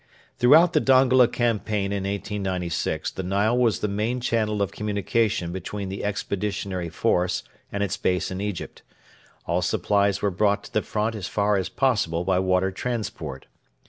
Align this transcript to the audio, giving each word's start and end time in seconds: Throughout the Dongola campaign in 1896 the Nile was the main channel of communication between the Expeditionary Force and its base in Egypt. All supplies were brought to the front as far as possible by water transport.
Throughout 0.39 0.73
the 0.73 0.81
Dongola 0.81 1.27
campaign 1.27 1.91
in 1.91 2.05
1896 2.05 3.11
the 3.11 3.21
Nile 3.21 3.55
was 3.55 3.81
the 3.81 3.87
main 3.87 4.19
channel 4.19 4.59
of 4.63 4.71
communication 4.71 5.51
between 5.51 5.89
the 5.89 6.03
Expeditionary 6.03 6.89
Force 6.89 7.43
and 7.71 7.83
its 7.83 7.97
base 7.97 8.31
in 8.31 8.41
Egypt. 8.41 8.81
All 9.45 9.61
supplies 9.61 10.19
were 10.19 10.31
brought 10.31 10.63
to 10.63 10.73
the 10.73 10.81
front 10.81 11.13
as 11.13 11.27
far 11.27 11.55
as 11.55 11.69
possible 11.69 12.23
by 12.23 12.39
water 12.39 12.71
transport. 12.71 13.45